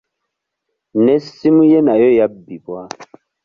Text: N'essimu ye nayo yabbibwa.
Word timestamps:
N'essimu 1.03 1.63
ye 1.71 1.79
nayo 1.87 2.07
yabbibwa. 2.19 2.79